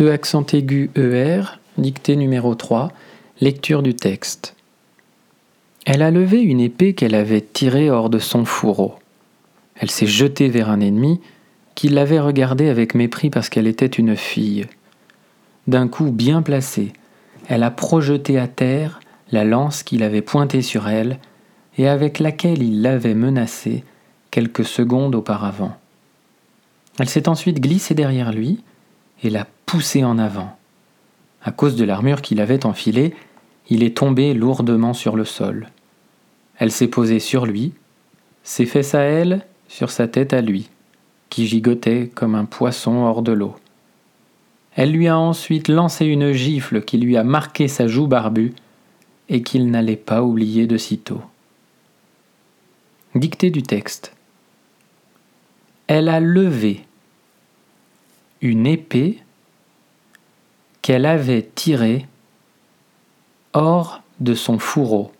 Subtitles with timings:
[0.00, 1.42] E accent aigu ER,
[1.76, 2.90] dictée numéro 3,
[3.42, 4.56] lecture du texte.
[5.84, 8.94] Elle a levé une épée qu'elle avait tirée hors de son fourreau.
[9.74, 11.20] Elle s'est jetée vers un ennemi
[11.74, 14.66] qui l'avait regardée avec mépris parce qu'elle était une fille.
[15.66, 16.94] D'un coup bien placé,
[17.48, 19.00] elle a projeté à terre
[19.32, 21.18] la lance qu'il avait pointée sur elle
[21.76, 23.84] et avec laquelle il l'avait menacée
[24.30, 25.76] quelques secondes auparavant.
[26.98, 28.62] Elle s'est ensuite glissée derrière lui
[29.22, 30.56] et l'a poussé en avant.
[31.44, 33.14] À cause de l'armure qu'il avait enfilée,
[33.68, 35.68] il est tombé lourdement sur le sol.
[36.56, 37.72] Elle s'est posée sur lui,
[38.42, 40.70] ses fesses à elle sur sa tête à lui,
[41.28, 43.54] qui gigotait comme un poisson hors de l'eau.
[44.74, 48.54] Elle lui a ensuite lancé une gifle qui lui a marqué sa joue barbue
[49.28, 51.22] et qu'il n'allait pas oublier de sitôt.
[53.14, 54.16] Dictée du texte.
[55.86, 56.82] Elle a levé
[58.40, 59.20] une épée
[60.82, 62.06] qu'elle avait tirée
[63.52, 65.12] hors de son fourreau.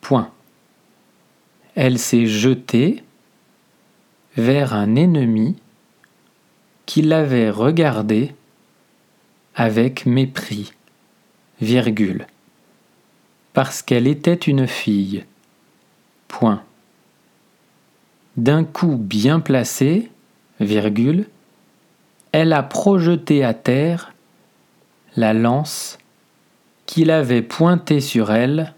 [0.00, 0.30] Point.
[1.74, 3.02] Elle s'est jetée
[4.36, 5.56] vers un ennemi
[6.86, 8.34] qui l'avait regardé
[9.54, 10.72] avec mépris,
[11.60, 12.26] virgule,
[13.52, 15.24] parce qu'elle était une fille.
[16.28, 16.62] Point.
[18.36, 20.10] D'un coup bien placé,
[20.60, 21.26] virgule,
[22.32, 24.12] elle a projeté à terre
[25.16, 25.98] la lance
[26.86, 28.74] qu'il avait pointée sur elle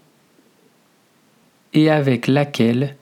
[1.73, 2.95] et avec laquelle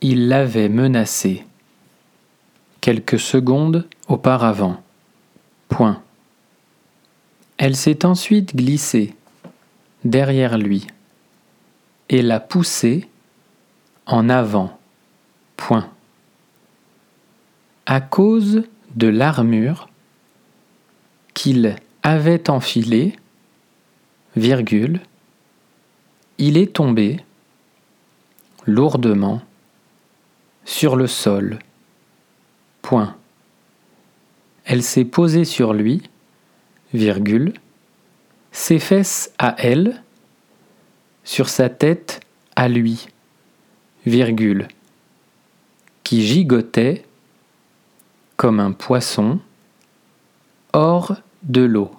[0.00, 1.46] il l'avait menacée
[2.80, 4.82] quelques secondes auparavant.
[5.68, 6.02] Point.
[7.56, 9.14] Elle s'est ensuite glissée
[10.04, 10.86] derrière lui
[12.08, 13.08] et l'a poussé
[14.04, 14.78] en avant.
[15.56, 15.88] Point.
[17.86, 18.62] À cause
[18.94, 19.88] de l'armure
[21.34, 23.16] qu'il avait enfilée,
[24.36, 25.00] virgule,
[26.38, 27.18] il est tombé
[28.64, 29.42] lourdement
[30.64, 31.58] sur le sol.
[32.80, 33.16] Point.
[34.66, 36.00] Elle s'est posée sur lui,
[36.94, 37.54] virgule,
[38.52, 40.00] ses fesses à elle,
[41.24, 42.20] sur sa tête
[42.54, 43.08] à lui,
[44.06, 44.68] virgule,
[46.04, 47.04] qui gigotait
[48.36, 49.40] comme un poisson
[50.72, 51.16] hors
[51.46, 51.90] de l'eau.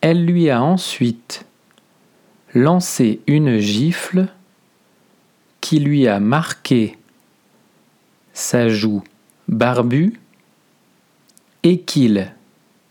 [0.00, 1.44] Elle lui a ensuite
[2.54, 4.28] lancé une gifle
[5.60, 6.98] qui lui a marqué
[8.32, 9.02] sa joue
[9.48, 10.18] barbue
[11.62, 12.32] et qu'il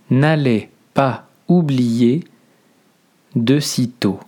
[0.10, 2.24] n'allait pas oublier
[3.36, 4.20] de sitôt.